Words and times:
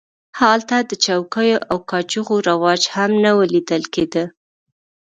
هلته 0.39 0.75
د 0.89 0.91
چوکیو 1.05 1.59
او 1.71 1.77
کاچوغو 1.89 2.35
رواج 2.49 2.81
هم 2.95 3.11
نه 3.23 3.31
و 3.37 3.39
لیدل 3.53 3.83
کېده. 3.93 4.25